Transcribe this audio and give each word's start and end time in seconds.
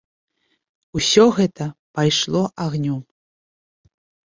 Усё 0.99 1.25
гэта 1.41 1.67
пайшло 1.99 2.43
агнём. 2.67 2.99